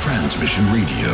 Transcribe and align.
Transmission 0.00 0.64
Radio. 0.72 1.10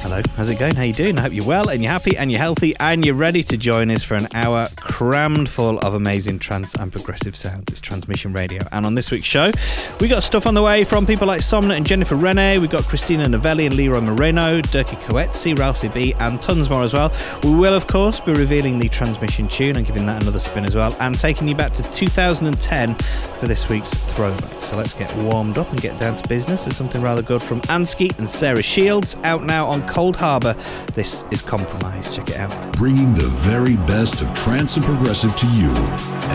Hello, 0.00 0.22
how's 0.34 0.48
it 0.48 0.58
going? 0.58 0.74
How 0.74 0.82
you 0.84 0.94
doing? 0.94 1.18
I 1.18 1.20
hope 1.20 1.34
you're 1.34 1.44
well 1.44 1.68
and 1.68 1.82
you're 1.82 1.92
happy 1.92 2.16
and 2.16 2.32
you're 2.32 2.40
healthy 2.40 2.74
and 2.80 3.04
you're 3.04 3.14
ready 3.14 3.42
to 3.42 3.58
join 3.58 3.90
us 3.90 4.02
for 4.02 4.14
an 4.14 4.28
hour 4.32 4.66
crammed 4.98 5.48
full 5.48 5.78
of 5.78 5.94
amazing 5.94 6.40
trance 6.40 6.74
and 6.74 6.90
progressive 6.90 7.36
sounds. 7.36 7.62
It's 7.68 7.80
Transmission 7.80 8.32
Radio. 8.32 8.66
And 8.72 8.84
on 8.84 8.96
this 8.96 9.12
week's 9.12 9.28
show, 9.28 9.52
we 10.00 10.08
got 10.08 10.24
stuff 10.24 10.44
on 10.44 10.54
the 10.54 10.62
way 10.62 10.82
from 10.82 11.06
people 11.06 11.24
like 11.24 11.40
Somnant 11.40 11.76
and 11.76 11.86
Jennifer 11.86 12.16
Rene. 12.16 12.58
We've 12.58 12.68
got 12.68 12.82
Christina 12.82 13.28
Novelli 13.28 13.66
and 13.66 13.76
Leroy 13.76 14.00
Moreno, 14.00 14.60
Dirkie 14.60 15.00
Coetzee, 15.02 15.56
Ralphie 15.56 15.86
B, 15.90 16.14
and 16.18 16.42
tons 16.42 16.68
more 16.68 16.82
as 16.82 16.94
well. 16.94 17.12
We 17.44 17.54
will, 17.54 17.74
of 17.74 17.86
course, 17.86 18.18
be 18.18 18.32
revealing 18.32 18.80
the 18.80 18.88
transmission 18.88 19.46
tune 19.46 19.76
and 19.76 19.86
giving 19.86 20.04
that 20.06 20.20
another 20.20 20.40
spin 20.40 20.64
as 20.64 20.74
well, 20.74 20.92
and 20.98 21.16
taking 21.16 21.46
you 21.46 21.54
back 21.54 21.72
to 21.74 21.82
2010 21.92 22.96
for 22.96 23.46
this 23.46 23.68
week's 23.68 23.94
throwback. 24.16 24.50
So 24.64 24.76
let's 24.76 24.94
get 24.94 25.14
warmed 25.18 25.58
up 25.58 25.70
and 25.70 25.80
get 25.80 25.96
down 26.00 26.16
to 26.16 26.28
business. 26.28 26.64
There's 26.64 26.76
something 26.76 27.00
rather 27.00 27.22
good 27.22 27.40
from 27.40 27.60
Ansky 27.62 28.18
and 28.18 28.28
Sarah 28.28 28.64
Shields 28.64 29.16
out 29.22 29.44
now 29.44 29.64
on 29.68 29.82
Coldharbour. 29.82 30.56
This 30.94 31.24
is 31.30 31.40
Compromise. 31.40 32.16
Check 32.16 32.30
it 32.30 32.36
out. 32.36 32.72
Bringing 32.72 33.14
the 33.14 33.28
very 33.28 33.76
best 33.86 34.20
of 34.22 34.34
trance 34.34 34.76
and 34.76 34.87
progressive 34.88 35.36
to 35.36 35.46
you 35.48 35.68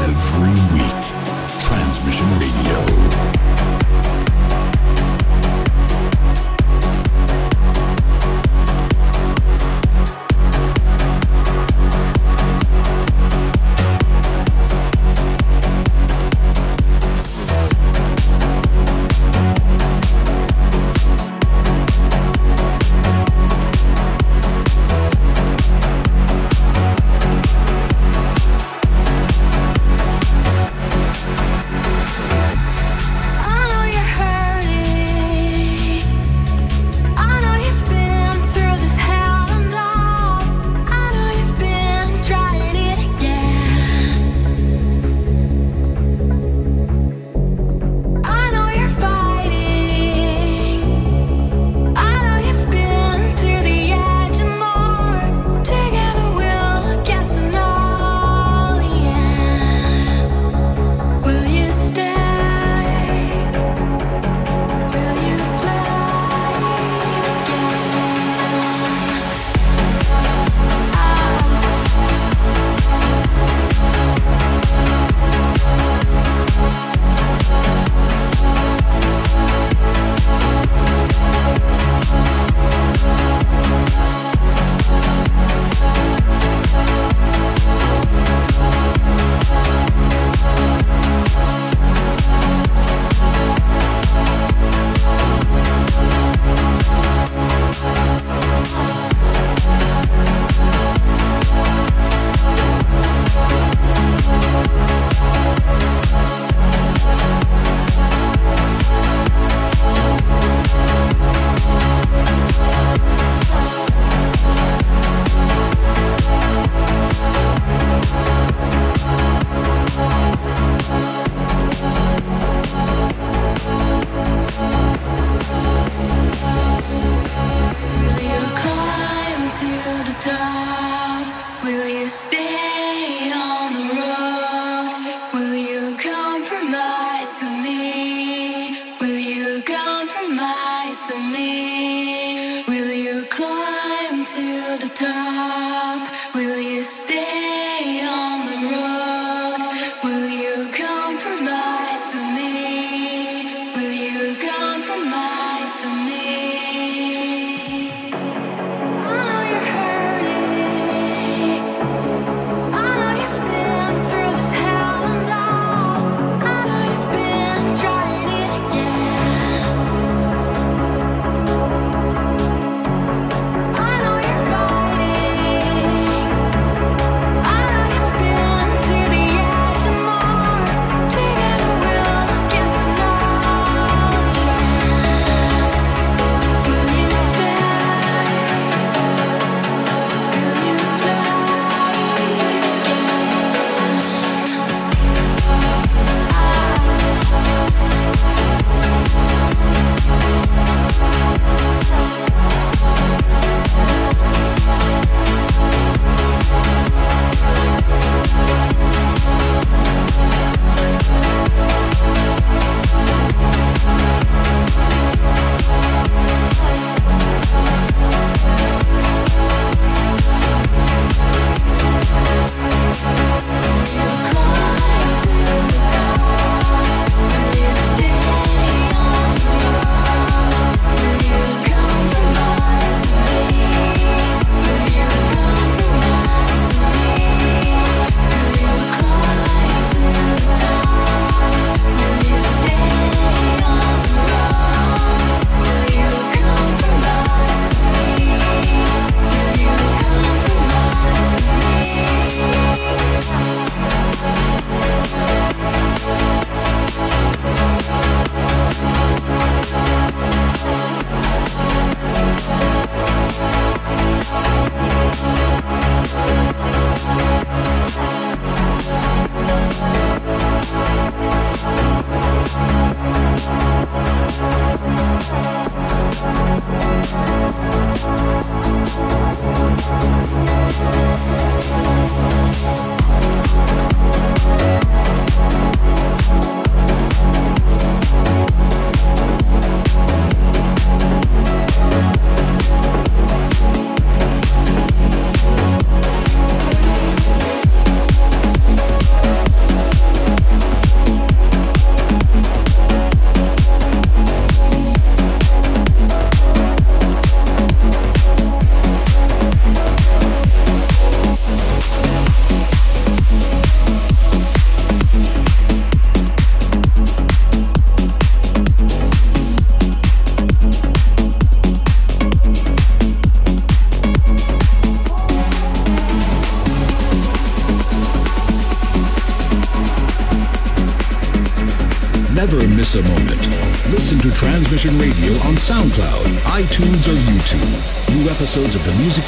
every 0.05 0.53
week. 0.77 1.03
Transmission 1.59 2.29
Radio. 2.39 3.52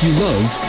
You 0.06 0.12
love 0.20 0.65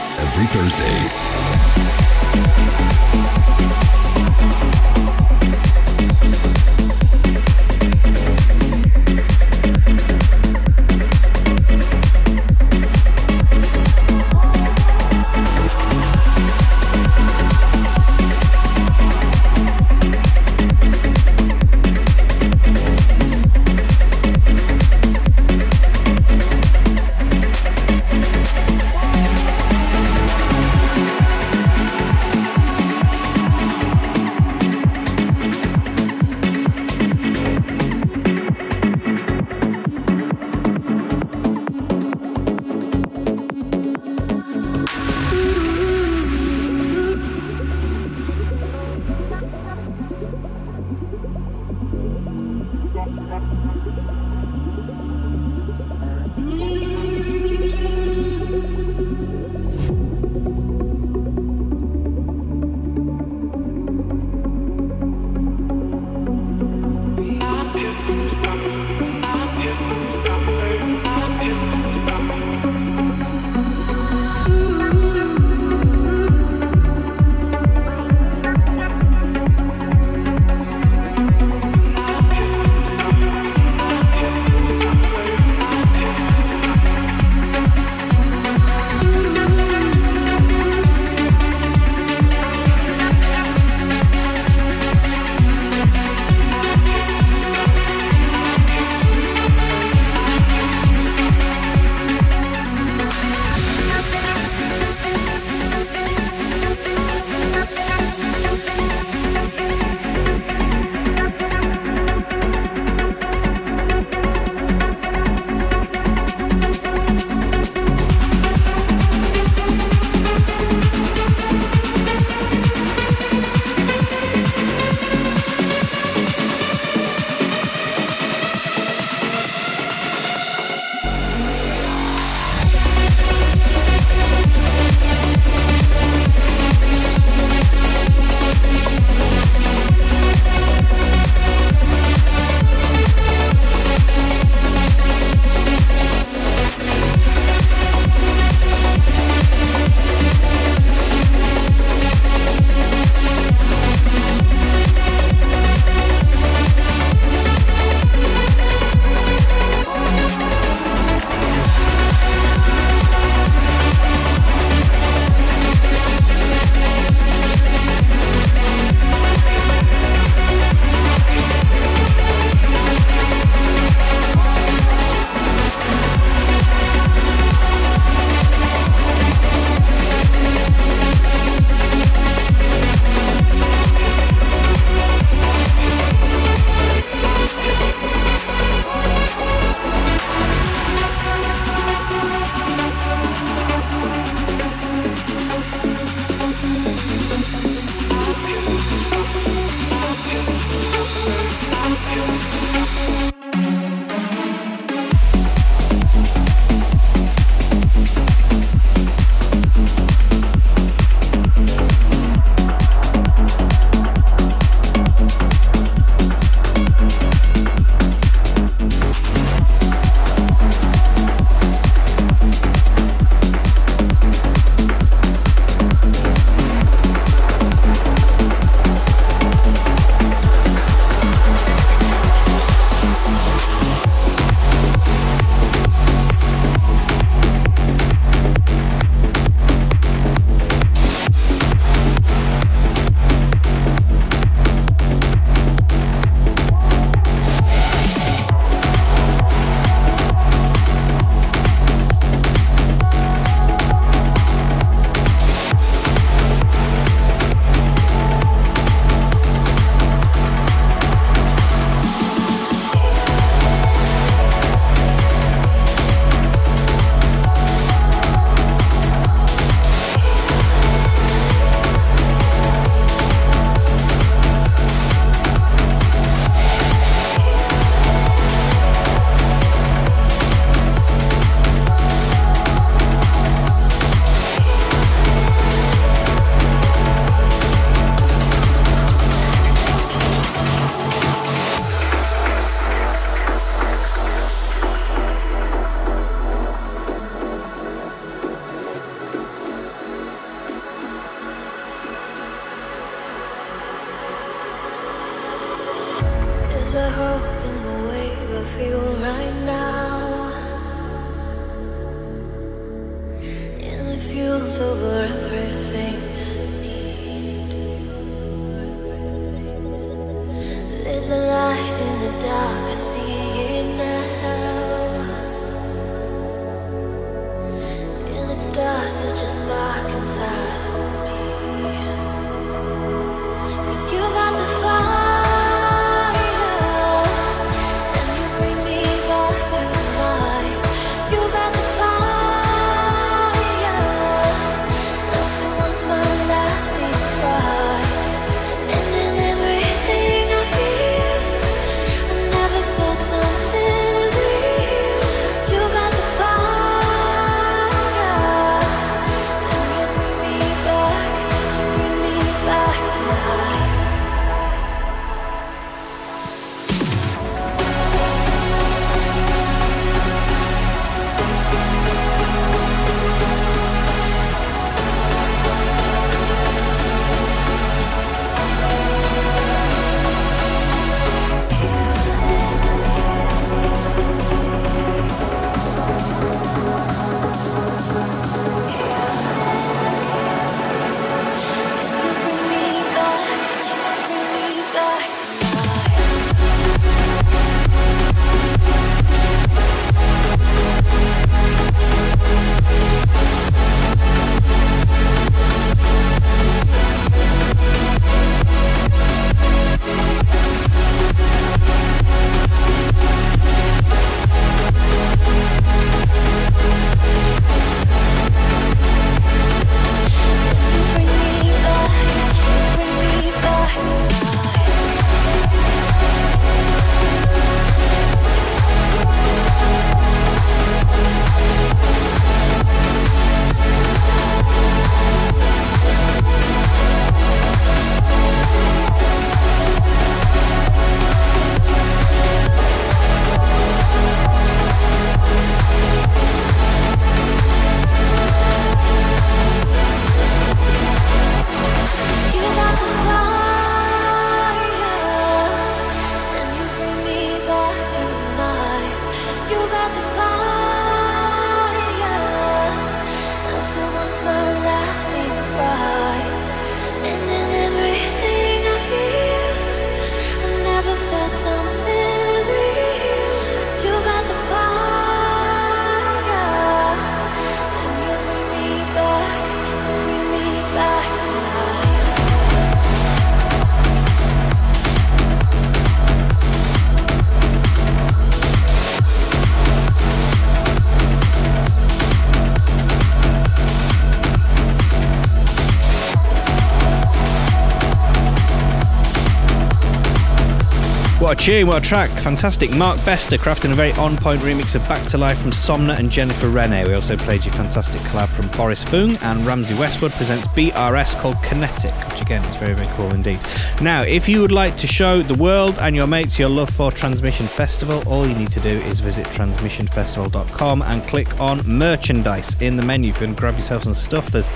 What 501.46 501.62
a 501.62 501.64
tune, 501.64 501.86
what 501.86 502.02
a 502.02 502.04
track. 502.04 502.28
Fantastic. 502.40 502.90
Mark 502.96 503.24
Bester 503.24 503.56
crafting 503.56 503.92
a 503.92 503.94
very 503.94 504.10
on 504.14 504.36
point 504.36 504.62
remix 504.62 504.96
of 504.96 505.08
Back 505.08 505.24
to 505.28 505.38
Life 505.38 505.60
from 505.60 505.70
Somna 505.70 506.18
and 506.18 506.28
Jennifer 506.28 506.66
Rene. 506.66 507.06
We 507.06 507.14
also 507.14 507.36
played 507.36 507.64
your 507.64 507.72
fantastic 507.74 508.20
collab 508.22 508.48
from 508.48 508.66
Boris 508.76 509.04
Fung 509.04 509.36
and 509.36 509.64
Ramsey 509.64 509.94
Westwood 509.94 510.32
presents 510.32 510.66
BRS 510.66 511.36
called 511.36 511.54
Kinetic, 511.62 512.12
which 512.28 512.40
again 512.40 512.64
is 512.64 512.76
very, 512.78 512.94
very 512.94 513.06
cool 513.10 513.32
indeed. 513.32 513.60
Now, 514.02 514.22
if 514.22 514.48
you 514.48 514.60
would 514.60 514.72
like 514.72 514.96
to 514.96 515.06
show 515.06 515.40
the 515.40 515.54
world 515.54 515.96
and 516.00 516.16
your 516.16 516.26
mates 516.26 516.58
your 516.58 516.68
love 516.68 516.90
for 516.90 517.12
Transmission 517.12 517.68
Festival, 517.68 518.24
all 518.26 518.44
you 518.44 518.56
need 518.56 518.72
to 518.72 518.80
do 518.80 518.88
is 518.88 519.20
visit 519.20 519.46
transmissionfestival.com 519.46 521.02
and 521.02 521.22
click 521.28 521.60
on 521.60 521.80
merchandise 521.86 522.74
in 522.82 522.96
the 522.96 523.04
menu 523.04 523.30
if 523.30 523.40
you 523.40 523.46
to 523.46 523.52
grab 523.52 523.76
yourself 523.76 524.02
some 524.02 524.14
stuff. 524.14 524.48
There's 524.48 524.68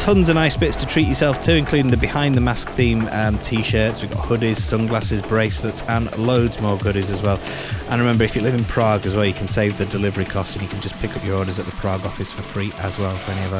tons 0.00 0.30
of 0.30 0.34
nice 0.34 0.56
bits 0.56 0.76
to 0.76 0.86
treat 0.86 1.06
yourself 1.06 1.42
to, 1.42 1.54
including 1.54 1.90
the 1.90 1.96
Behind 1.96 2.34
the 2.34 2.40
Mask 2.40 2.70
theme 2.70 3.06
um, 3.12 3.38
t 3.40 3.62
shirts. 3.62 4.00
We've 4.00 4.10
got 4.10 4.26
hoodies, 4.26 4.56
sunglasses, 4.56 5.20
bracelets, 5.20 5.82
and 5.88 6.16
loads 6.16 6.58
more 6.62 6.78
goodies 6.78 7.10
as 7.10 7.20
well. 7.20 7.38
And 7.90 8.00
remember, 8.00 8.22
if 8.22 8.36
you 8.36 8.42
live 8.42 8.54
in 8.54 8.64
Prague 8.64 9.04
as 9.04 9.16
well, 9.16 9.24
you 9.24 9.34
can 9.34 9.48
save 9.48 9.76
the 9.76 9.84
delivery 9.86 10.24
costs 10.24 10.54
and 10.54 10.62
you 10.62 10.68
can 10.68 10.80
just 10.80 10.96
pick 11.00 11.16
up 11.16 11.24
your 11.24 11.36
orders 11.38 11.58
at 11.58 11.66
the 11.66 11.72
Prague 11.72 12.04
office 12.06 12.30
for 12.30 12.42
free 12.42 12.70
as 12.78 12.96
well 13.00 13.14
for 13.16 13.32
any 13.32 13.44
of 13.46 13.52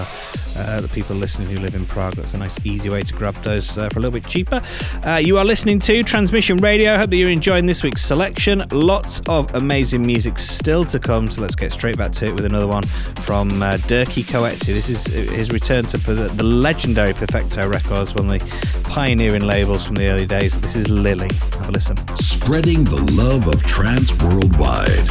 uh, 0.57 0.81
the 0.81 0.89
people 0.89 1.17
listening 1.17 1.49
who 1.49 1.59
live 1.59 1.75
in 1.75 1.85
Prague. 1.85 2.15
That's 2.15 2.35
a 2.35 2.39
nice, 2.39 2.57
easy 2.65 2.89
way 2.89 3.03
to 3.03 3.13
grab 3.13 3.35
those 3.43 3.77
uh, 3.77 3.89
for 3.89 3.99
a 3.99 4.03
little 4.03 4.19
bit 4.19 4.29
cheaper. 4.29 4.63
Uh, 5.05 5.17
you 5.17 5.37
are 5.37 5.45
listening 5.45 5.81
to 5.81 6.05
Transmission 6.05 6.59
Radio. 6.59 6.97
Hope 6.97 7.11
that 7.11 7.17
you're 7.17 7.29
enjoying 7.29 7.67
this 7.67 7.83
week's 7.83 8.03
selection. 8.03 8.63
Lots 8.71 9.21
of 9.29 9.53
amazing 9.57 10.07
music 10.07 10.39
still 10.39 10.85
to 10.87 11.01
come, 11.01 11.29
so 11.29 11.43
let's 11.43 11.57
get 11.57 11.73
straight 11.73 11.99
back 11.99 12.13
to 12.13 12.27
it 12.27 12.35
with 12.35 12.45
another 12.45 12.69
one 12.69 12.85
from 12.85 13.49
uh, 13.63 13.73
Dirkie 13.89 14.23
Coetzee. 14.23 14.67
This 14.67 14.89
is 14.89 15.07
his 15.07 15.51
return 15.51 15.87
to 15.87 15.97
the, 15.97 16.29
the 16.29 16.45
legendary 16.45 17.15
Perfecto 17.15 17.69
Records, 17.69 18.15
one 18.15 18.31
of 18.31 18.39
the 18.39 18.81
pioneering 18.85 19.43
labels 19.43 19.87
from 19.87 19.97
the 19.97 20.09
early 20.09 20.27
days. 20.27 20.61
This 20.61 20.77
is 20.77 20.89
Lily. 20.89 21.31
Have 21.59 21.69
a 21.69 21.73
listen. 21.73 21.97
Spreading 22.17 22.85
the 22.85 23.01
love 23.13 23.49
of 23.49 23.63
trance 23.65 24.11
worldwide. 24.23 25.07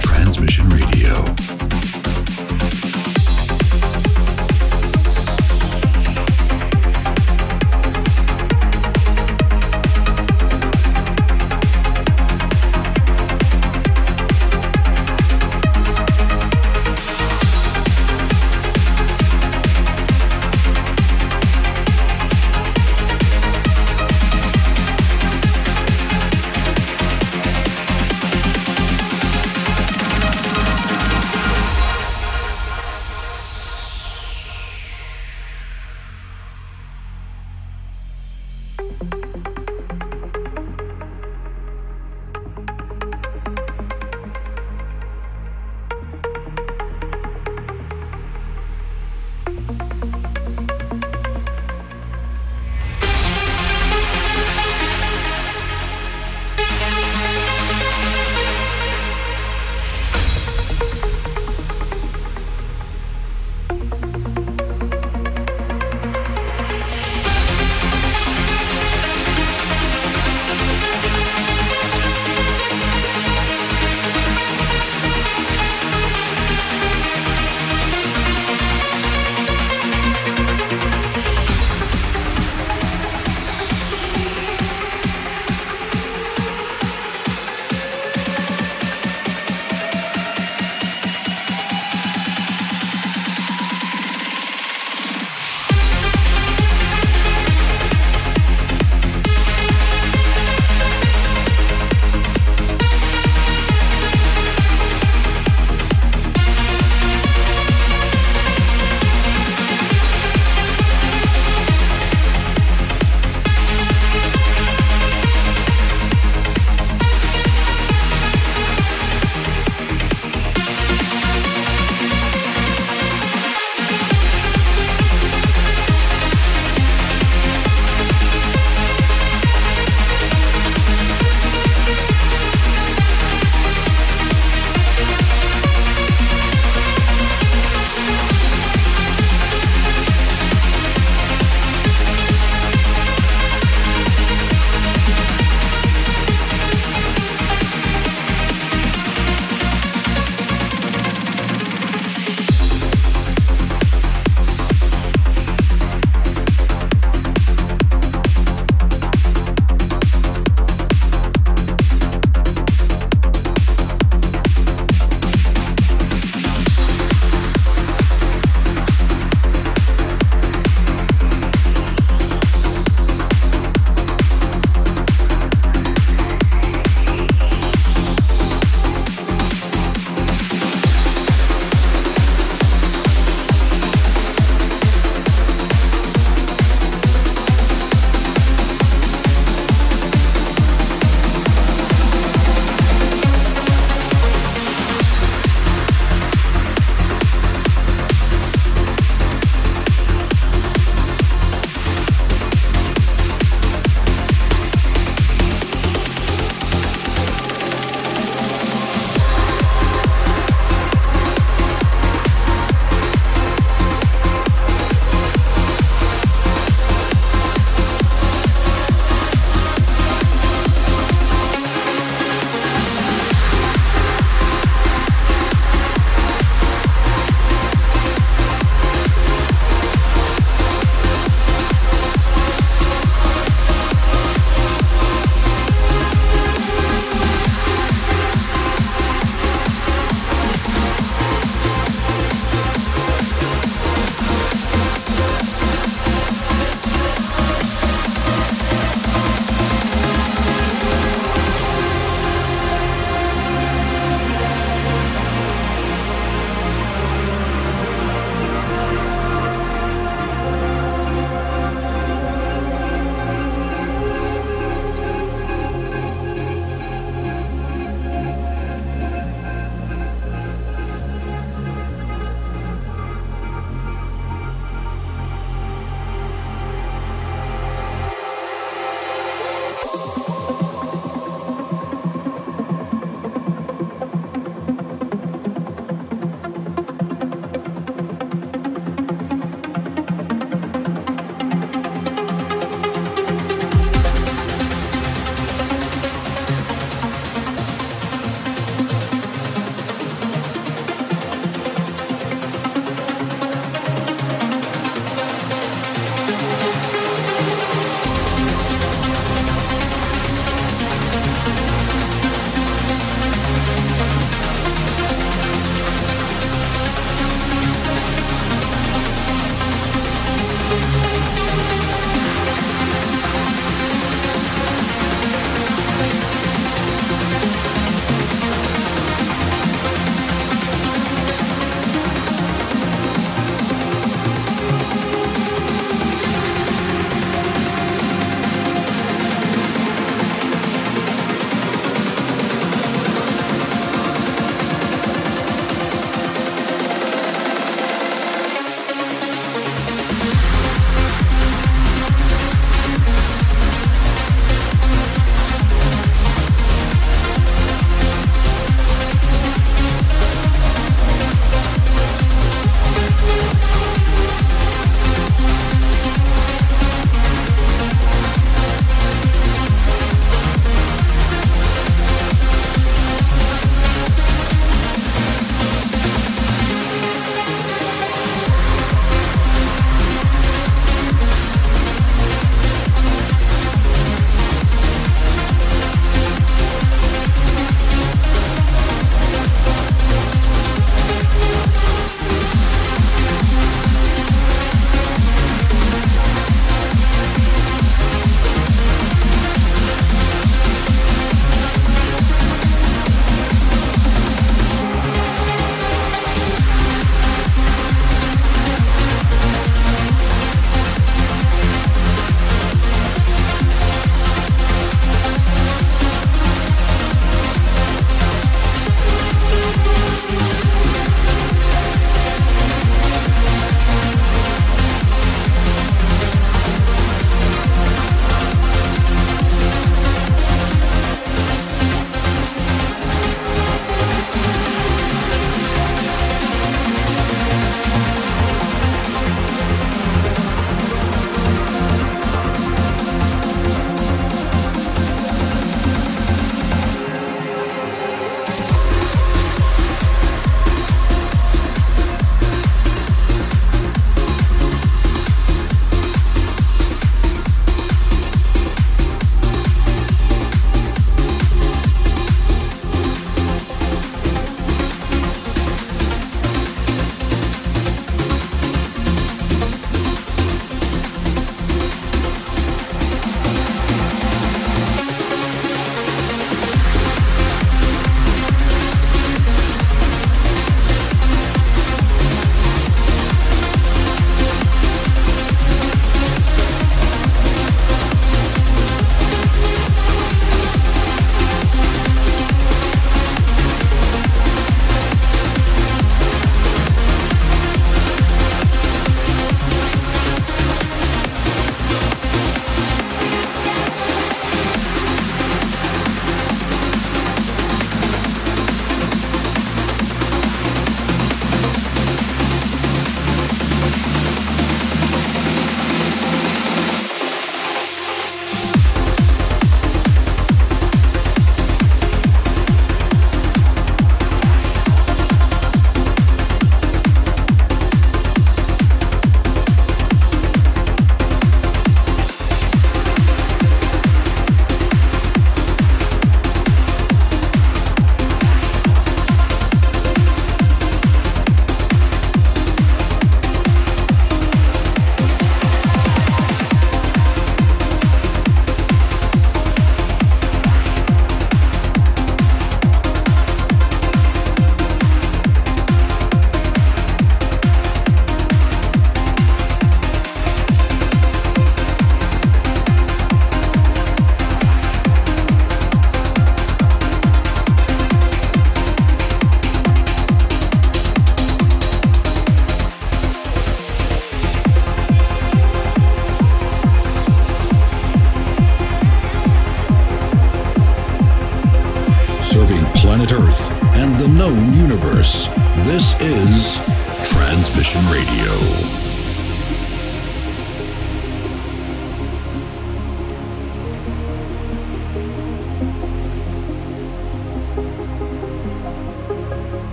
Transmission 0.00 0.68
Radio. 0.70 1.77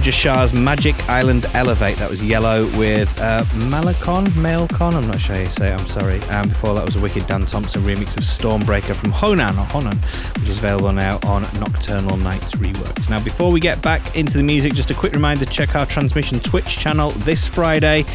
Roger 0.00 0.12
Shah's 0.12 0.54
Magic 0.54 0.96
Island 1.10 1.44
Elevate. 1.52 1.98
That 1.98 2.08
was 2.08 2.24
Yellow 2.24 2.64
with 2.78 3.20
uh, 3.20 3.44
Malacon, 3.68 4.26
I'm 4.34 5.06
not 5.06 5.20
sure 5.20 5.36
how 5.36 5.42
you 5.42 5.48
say 5.48 5.68
it, 5.68 5.78
I'm 5.78 5.86
sorry. 5.86 6.20
And 6.30 6.48
before 6.48 6.72
that 6.74 6.86
was 6.86 6.96
a 6.96 7.00
wicked 7.00 7.26
Dan 7.26 7.44
Thompson 7.44 7.82
remix 7.82 8.16
of 8.16 8.24
Stormbreaker 8.24 8.94
from 8.94 9.10
Honan, 9.10 9.58
or 9.58 9.66
Honan, 9.66 9.98
which 10.38 10.48
is 10.48 10.56
available 10.56 10.90
now 10.94 11.18
on 11.24 11.42
Nocturnal 11.60 12.16
Nights 12.16 12.54
Reworks. 12.54 13.10
Now, 13.10 13.22
before 13.22 13.52
we 13.52 13.60
get 13.60 13.82
back 13.82 14.16
into 14.16 14.38
the 14.38 14.42
music, 14.42 14.72
just 14.72 14.90
a 14.90 14.94
quick 14.94 15.12
reminder 15.12 15.44
check 15.44 15.74
our 15.74 15.84
transmission 15.84 16.40
Twitch 16.40 16.78
channel 16.78 17.10
this 17.10 17.46
Friday 17.46 18.06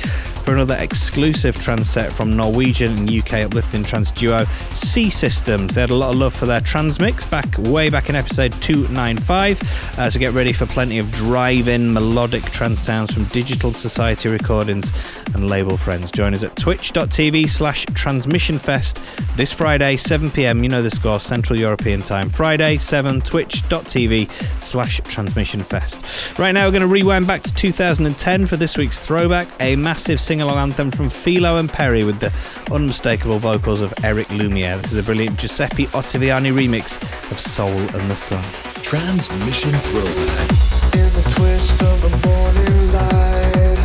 for 0.45 0.53
another 0.53 0.77
exclusive 0.79 1.59
trance 1.59 1.89
set 1.89 2.13
from 2.13 2.37
Norwegian 2.37 2.95
and 2.99 3.11
UK 3.11 3.45
uplifting 3.45 3.83
trance 3.83 4.11
duo 4.11 4.45
C 4.45 5.09
Systems. 5.09 5.73
They 5.73 5.81
had 5.81 5.89
a 5.89 5.95
lot 5.95 6.11
of 6.11 6.17
love 6.17 6.35
for 6.35 6.45
their 6.45 6.61
trance 6.61 6.99
mix 6.99 7.27
back 7.27 7.45
way 7.57 7.89
back 7.89 8.09
in 8.09 8.15
episode 8.15 8.53
295. 8.53 9.97
Uh, 9.97 10.09
so 10.09 10.19
get 10.19 10.33
ready 10.33 10.53
for 10.53 10.67
plenty 10.67 10.99
of 10.99 11.11
drive-in 11.11 11.91
melodic 11.91 12.43
trance 12.43 12.79
sounds 12.79 13.11
from 13.11 13.23
Digital 13.25 13.73
Society 13.73 14.29
recordings 14.29 14.91
and 15.33 15.49
label 15.49 15.77
friends. 15.77 16.11
Join 16.11 16.33
us 16.33 16.43
at 16.43 16.55
twitch.tv 16.55 17.49
slash 17.49 17.85
transmissionfest 17.87 19.35
this 19.35 19.51
Friday, 19.51 19.97
7 19.97 20.29
pm. 20.29 20.63
You 20.63 20.69
know 20.69 20.81
the 20.81 20.89
score, 20.89 21.19
Central 21.19 21.59
European 21.59 22.01
time. 22.01 22.29
Friday, 22.29 22.77
7, 22.77 23.21
twitch.tv 23.21 24.29
slash 24.61 25.01
transmissionfest. 25.01 26.37
Right 26.37 26.51
now, 26.51 26.65
we're 26.65 26.71
going 26.71 26.81
to 26.81 26.87
rewind 26.87 27.27
back 27.27 27.41
to 27.43 27.53
2010 27.53 28.45
for 28.45 28.55
this 28.57 28.77
week's 28.77 28.99
throwback, 28.99 29.47
a 29.59 29.75
massive 29.75 30.21
sing 30.35 30.41
along 30.41 30.57
anthem 30.57 30.91
from 30.91 31.07
Filo 31.07 31.55
and 31.55 31.69
Peri 31.69 32.03
with 32.03 32.19
the 32.19 32.29
unmistakable 32.73 33.39
vocals 33.39 33.79
of 33.79 33.93
Eric 34.03 34.29
Lumiere. 34.31 34.75
This 34.81 34.91
is 34.91 34.97
a 34.97 35.03
brilliant 35.03 35.39
Giuseppe 35.39 35.85
Ottaviani 35.99 36.51
remix 36.51 37.01
of 37.31 37.39
Soul 37.39 37.69
and 37.69 38.11
the 38.11 38.15
Sun. 38.15 38.43
Transmission 38.83 39.71
Throwback. 39.71 40.51
In 40.93 41.09
the 41.15 41.25
twist 41.35 41.81
of 41.83 42.01
the 42.01 42.09
morning 42.27 42.91
light 42.91 43.79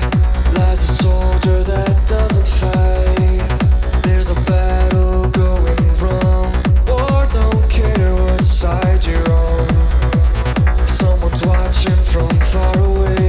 lies 0.59 0.83
a 0.83 0.93
soldier 0.93 1.63
that 1.63 2.09
doesn't 2.09 2.49
fight. 2.49 4.03
There's 4.03 4.31
a 4.31 4.35
battle 4.35 5.29
going 5.31 5.95
wrong. 6.01 6.53
War 6.89 7.29
don't 7.31 7.71
care 7.71 8.13
what 8.17 8.43
side 8.43 9.07
you're 9.07 9.31
on. 9.31 10.89
Someone's 10.89 11.47
watching 11.47 12.03
from 12.03 12.29
far 12.41 12.77
away. 12.81 13.20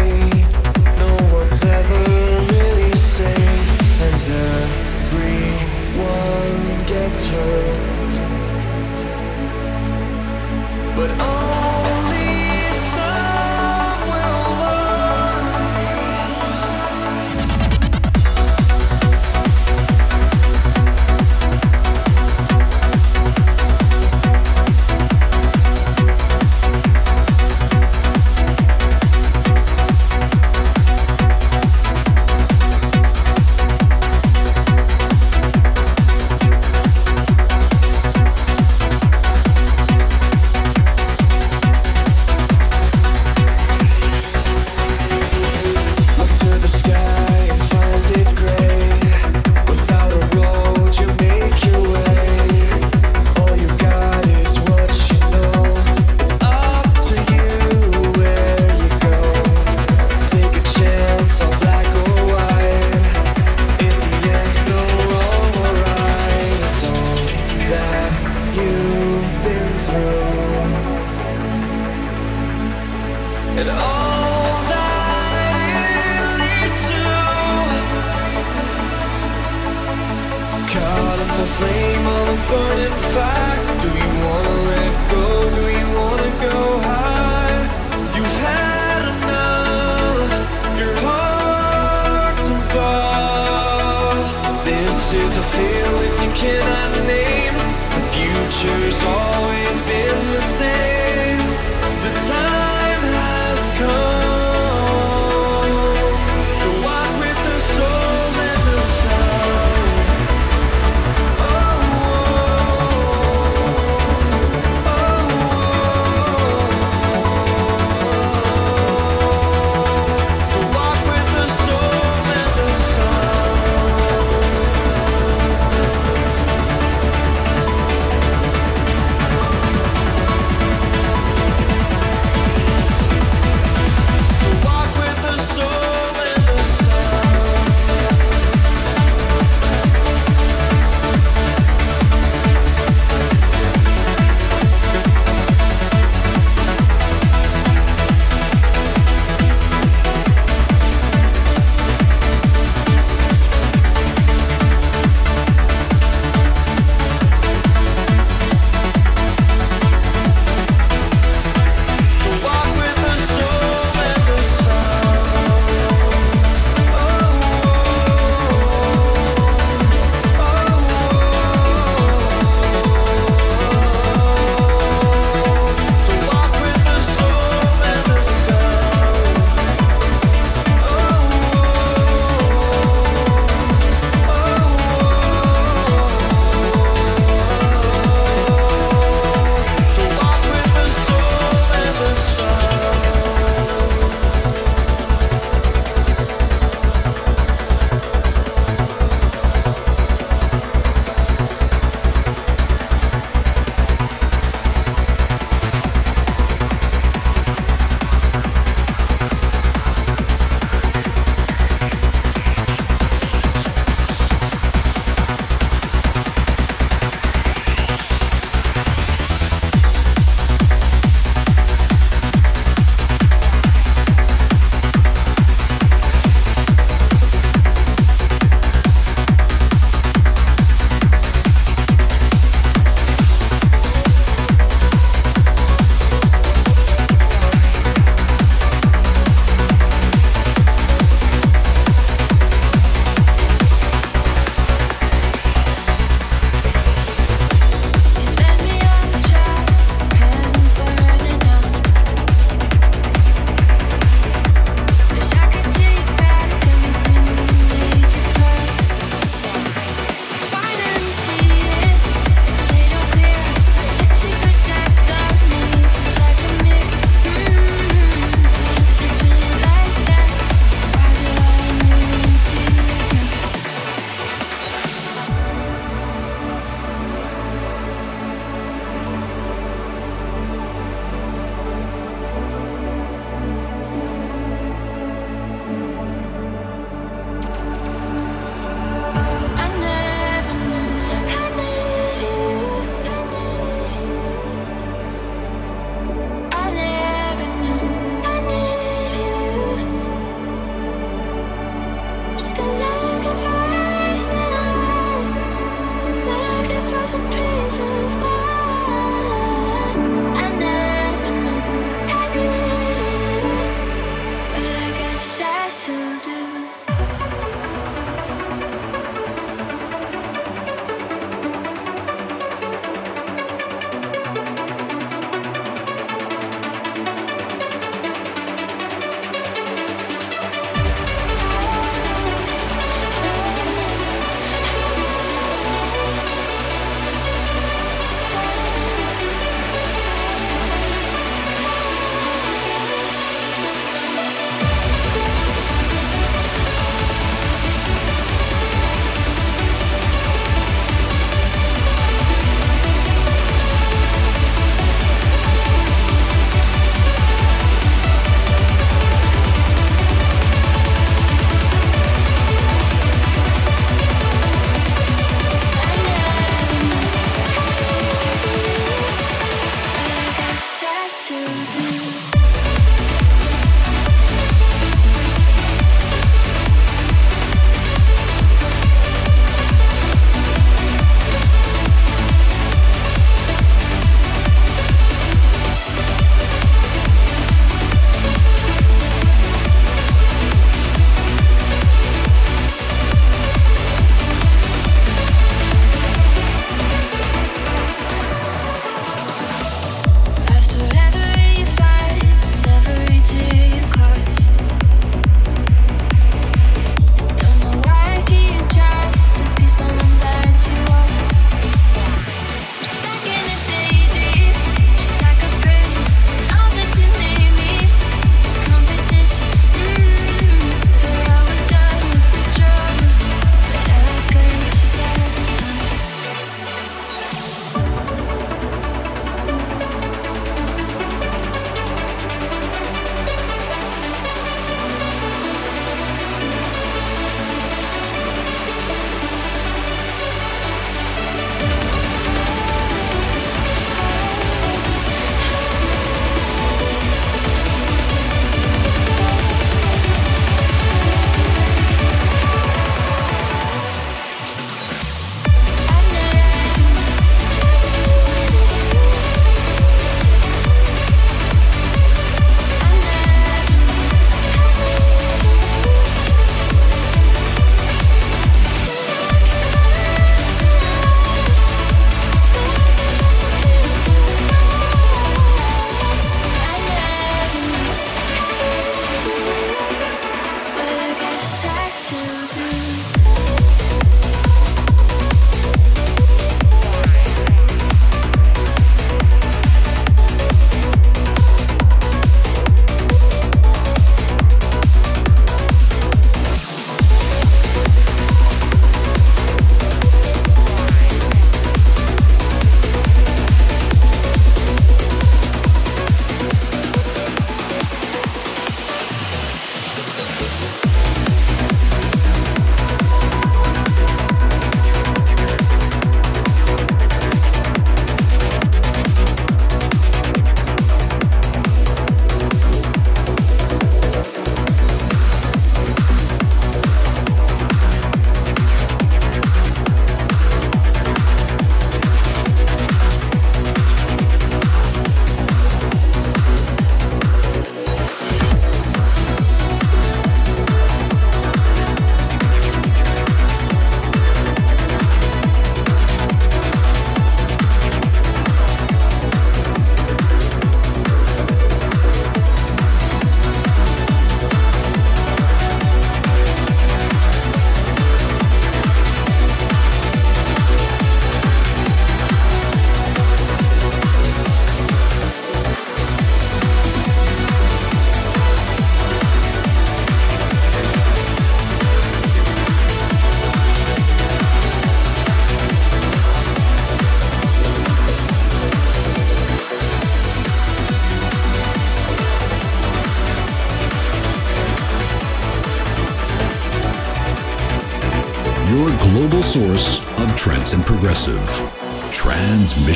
but 11.01 11.09
oh 11.19 11.40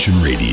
Transmission 0.06 0.22
Radio. 0.22 0.45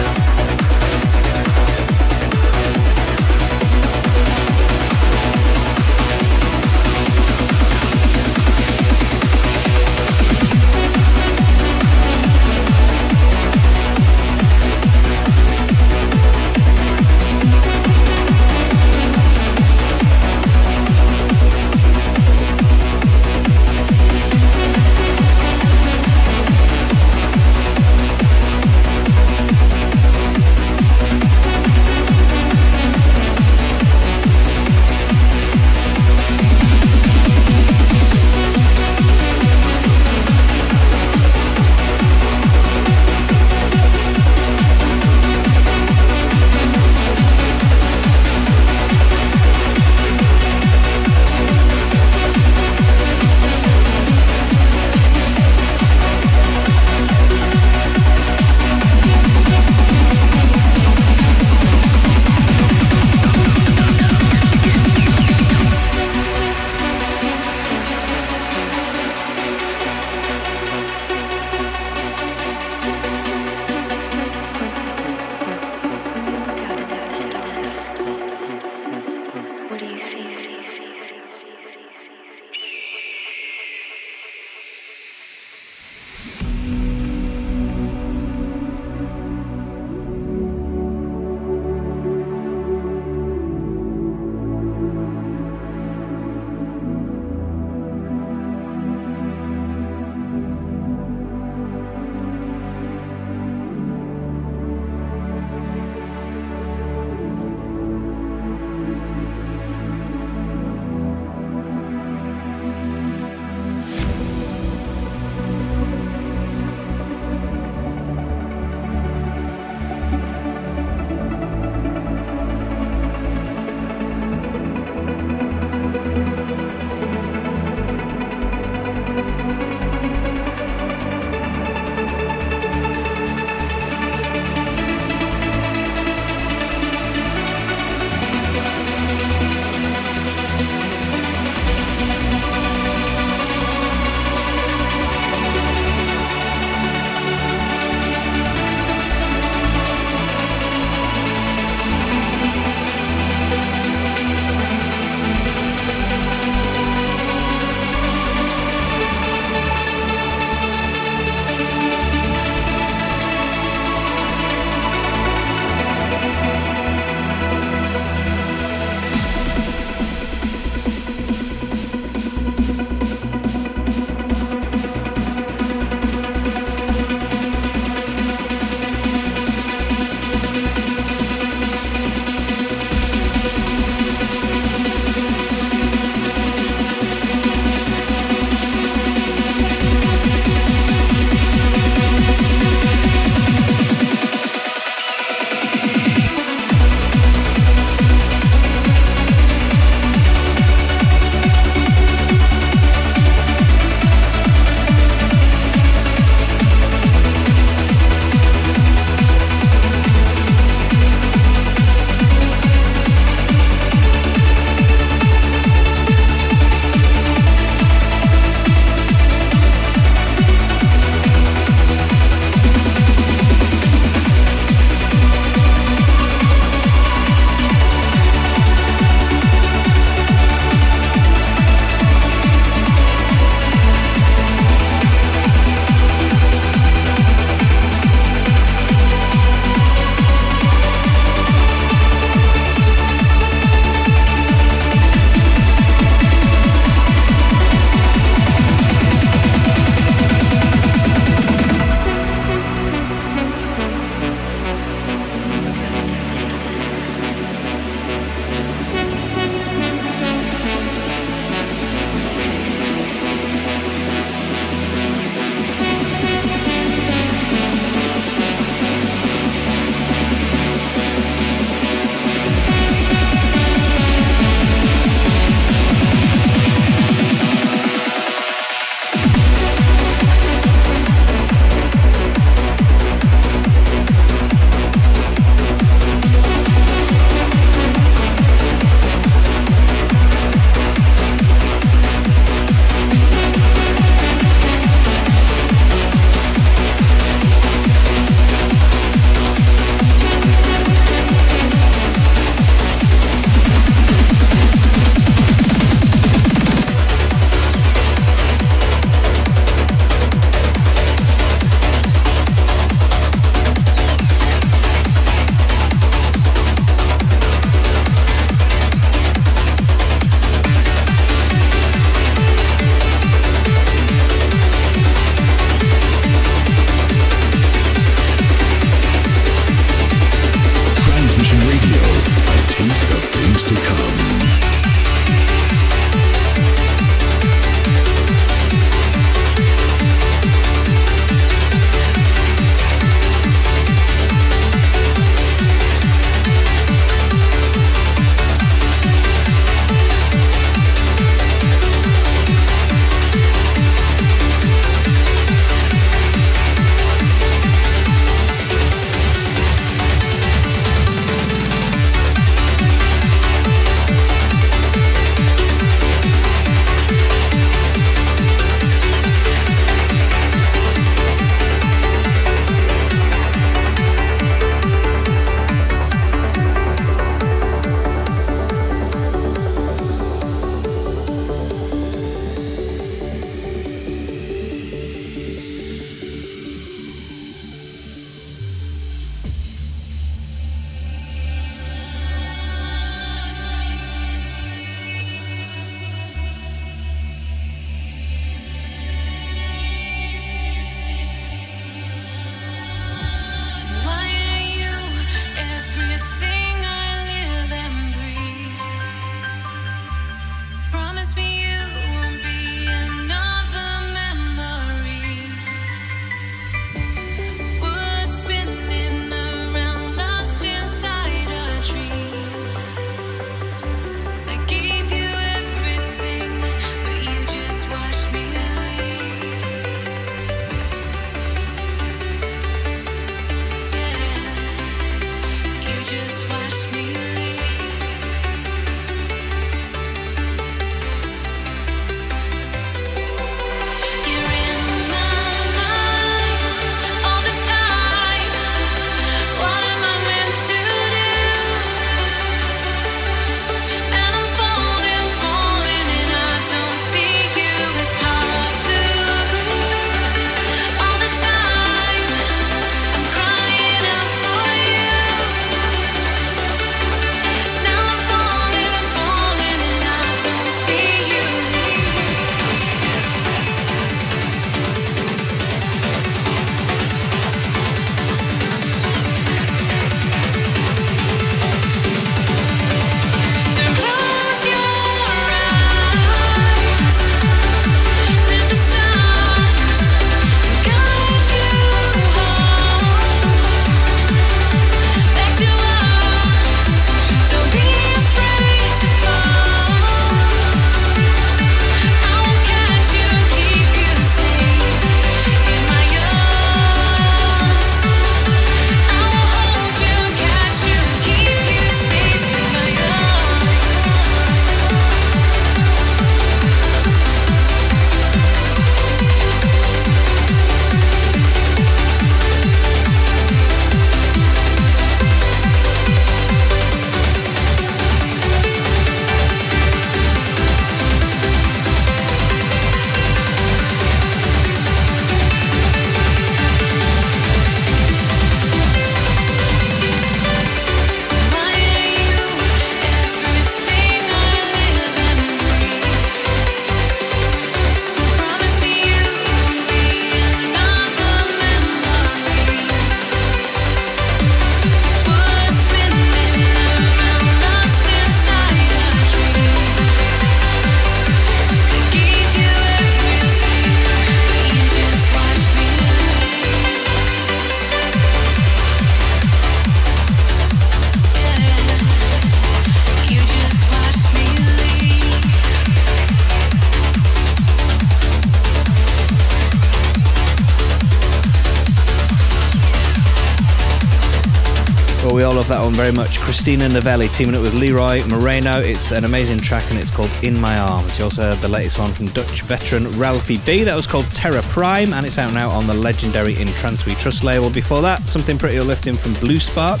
Christina 586.48 586.88
Novelli 586.88 587.28
teaming 587.28 587.54
up 587.56 587.60
with 587.60 587.74
Leroy 587.74 588.24
Moreno. 588.24 588.80
It's 588.80 589.12
an 589.12 589.26
amazing 589.26 589.58
track 589.58 589.84
and 589.90 589.98
it's 589.98 590.10
called 590.10 590.30
In 590.42 590.58
My 590.58 590.78
Arms. 590.78 591.18
You 591.18 591.24
also 591.24 591.42
heard 591.42 591.58
the 591.58 591.68
latest 591.68 591.98
one 591.98 592.10
from 592.10 592.28
Dutch 592.28 592.62
veteran 592.62 593.06
Ralphie 593.18 593.58
B. 593.66 593.84
That 593.84 593.94
was 593.94 594.06
called 594.06 594.24
Terra 594.30 594.62
Prime 594.62 595.12
and 595.12 595.26
it's 595.26 595.36
out 595.36 595.52
now 595.52 595.68
on 595.68 595.86
the 595.86 595.92
legendary 595.92 596.58
In 596.58 596.68
Trance 596.68 597.04
We 597.04 597.12
Trust 597.16 597.44
label. 597.44 597.68
Before 597.68 598.00
that, 598.00 598.26
something 598.26 598.56
pretty 598.56 598.78
uplifting 598.78 599.14
from 599.14 599.34
Blue 599.34 599.58
Spark 599.58 600.00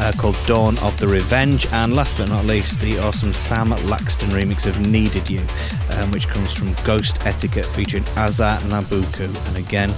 uh, 0.00 0.10
called 0.18 0.36
Dawn 0.44 0.76
of 0.78 0.98
the 0.98 1.06
Revenge. 1.06 1.68
And 1.70 1.94
last 1.94 2.18
but 2.18 2.30
not 2.30 2.46
least, 2.46 2.80
the 2.80 2.98
awesome 2.98 3.32
Sam 3.32 3.68
Laxton 3.68 4.30
remix 4.30 4.66
of 4.66 4.88
Needed 4.88 5.30
You, 5.30 5.38
um, 6.00 6.10
which 6.10 6.26
comes 6.26 6.52
from 6.52 6.74
Ghost 6.84 7.24
Etiquette 7.24 7.64
featuring 7.64 8.02
Azza 8.16 8.58
Nabuku. 8.62 9.28
And 9.48 9.64
again, 9.64 9.90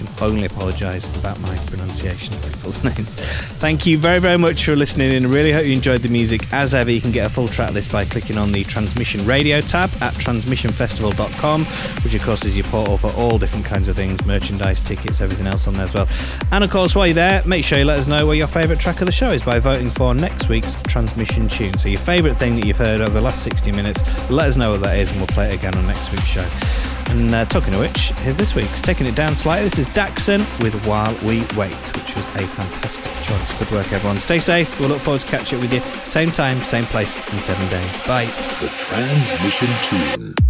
can 0.00 0.24
only 0.24 0.44
apologise 0.44 1.04
about 1.18 1.40
my 1.40 1.56
pronunciation 1.66 2.34
of 2.34 2.52
people's 2.52 2.82
names. 2.96 3.14
Thank 3.14 3.86
you 3.86 3.98
very, 3.98 4.18
very 4.18 4.38
much 4.38 4.64
for 4.64 4.76
listening 4.76 5.12
in. 5.12 5.30
Really 5.30 5.52
hope 5.52 5.66
you 5.66 5.72
enjoyed 5.72 6.00
the 6.00 6.08
music. 6.08 6.52
As 6.52 6.74
ever, 6.74 6.90
you 6.90 7.00
can 7.00 7.12
get 7.12 7.26
a 7.26 7.30
full 7.30 7.48
track 7.48 7.72
list 7.72 7.92
by 7.92 8.04
clicking 8.04 8.38
on 8.38 8.52
the 8.52 8.64
Transmission 8.64 9.24
Radio 9.26 9.60
tab 9.60 9.90
at 10.00 10.14
transmissionfestival.com, 10.14 11.64
which 12.04 12.14
of 12.14 12.22
course 12.22 12.44
is 12.44 12.56
your 12.56 12.66
portal 12.66 12.96
for 12.96 13.12
all 13.12 13.38
different 13.38 13.64
kinds 13.64 13.88
of 13.88 13.96
things 13.96 14.24
merchandise, 14.26 14.80
tickets, 14.80 15.20
everything 15.20 15.46
else 15.46 15.66
on 15.66 15.74
there 15.74 15.86
as 15.86 15.94
well. 15.94 16.08
And 16.52 16.64
of 16.64 16.70
course, 16.70 16.94
while 16.94 17.06
you're 17.06 17.14
there, 17.14 17.42
make 17.44 17.64
sure 17.64 17.78
you 17.78 17.84
let 17.84 17.98
us 17.98 18.08
know 18.08 18.26
what 18.26 18.36
your 18.36 18.46
favourite 18.46 18.80
track 18.80 19.00
of 19.00 19.06
the 19.06 19.12
show 19.12 19.28
is 19.28 19.42
by 19.42 19.58
voting 19.58 19.90
for 19.90 20.14
next 20.14 20.48
week's 20.48 20.76
transmission 20.84 21.48
tune. 21.48 21.76
So, 21.78 21.88
your 21.88 22.00
favourite 22.00 22.36
thing 22.36 22.56
that 22.56 22.64
you've 22.64 22.76
heard 22.76 23.00
over 23.00 23.10
the 23.10 23.20
last 23.20 23.42
60 23.42 23.72
minutes, 23.72 24.02
let 24.30 24.46
us 24.48 24.56
know 24.56 24.72
what 24.72 24.82
that 24.82 24.98
is, 24.98 25.10
and 25.10 25.18
we'll 25.18 25.26
play 25.28 25.52
it 25.52 25.58
again 25.58 25.74
on 25.76 25.86
next 25.86 26.10
week's 26.12 26.24
show. 26.24 26.89
And 27.10 27.34
uh, 27.34 27.44
talking 27.46 27.74
of 27.74 27.80
which, 27.80 28.10
here's 28.22 28.36
this 28.36 28.54
week's. 28.54 28.80
Taking 28.80 29.06
it 29.06 29.16
down 29.16 29.34
slightly, 29.34 29.68
this 29.68 29.80
is 29.80 29.88
Daxon 29.88 30.40
with 30.62 30.74
While 30.86 31.12
We 31.24 31.40
Wait, 31.58 31.74
which 31.96 32.14
was 32.14 32.24
a 32.36 32.46
fantastic 32.46 33.12
choice. 33.14 33.58
Good 33.58 33.70
work, 33.72 33.92
everyone. 33.92 34.18
Stay 34.18 34.38
safe. 34.38 34.78
We'll 34.78 34.90
look 34.90 35.00
forward 35.00 35.22
to 35.22 35.26
catching 35.26 35.58
up 35.58 35.62
with 35.62 35.72
you 35.72 35.80
same 36.04 36.30
time, 36.30 36.58
same 36.58 36.84
place 36.84 37.18
in 37.32 37.40
seven 37.40 37.68
days. 37.68 38.06
Bye. 38.06 38.26
The 38.60 38.68
transmission 38.68 39.68
tune. 39.82 40.49